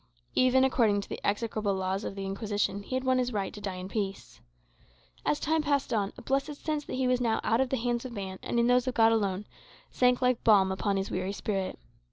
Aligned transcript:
Even 0.33 0.63
according 0.63 0.99
to 1.01 1.07
the 1.09 1.19
execrable 1.23 1.75
laws 1.75 2.03
of 2.03 2.15
the 2.15 2.25
Inquisition, 2.25 2.81
he 2.81 2.95
had 2.95 3.03
won 3.03 3.19
his 3.19 3.31
right 3.31 3.53
to 3.53 3.61
die 3.61 3.75
in 3.75 3.87
peace. 3.87 4.41
As 5.27 5.39
time 5.39 5.61
passed 5.61 5.93
on, 5.93 6.11
a 6.17 6.23
blessed 6.23 6.55
sense 6.55 6.83
that 6.85 6.95
he 6.95 7.07
was 7.07 7.21
now 7.21 7.39
out 7.43 7.61
of 7.61 7.69
the 7.69 7.77
hands 7.77 8.03
of 8.03 8.11
man, 8.11 8.39
and 8.41 8.59
in 8.59 8.65
those 8.65 8.87
of 8.87 8.95
God 8.95 9.11
alone, 9.11 9.45
sank 9.91 10.19
like 10.19 10.43
balm 10.43 10.71
upon 10.71 10.97
his 10.97 11.11
weary 11.11 11.33
spirit. 11.33 11.77